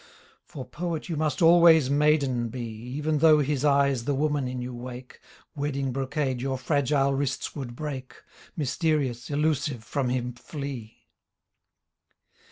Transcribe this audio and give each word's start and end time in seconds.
For 0.45 0.65
poet 0.65 1.09
you 1.09 1.15
must 1.15 1.43
always 1.43 1.91
maiden 1.91 2.49
be 2.49 2.63
Even 2.63 3.19
though 3.19 3.37
his 3.37 3.63
eyes 3.63 4.05
the 4.05 4.15
woman 4.15 4.47
in 4.47 4.59
you 4.59 4.73
wake 4.73 5.19
Wedding 5.53 5.91
brocade 5.91 6.41
your 6.41 6.57
fragile 6.57 7.13
wrists 7.13 7.55
would 7.55 7.75
break. 7.75 8.15
Mysterious, 8.57 9.29
elusive, 9.29 9.83
from 9.83 10.09
him 10.09 10.33
flee. 10.33 11.05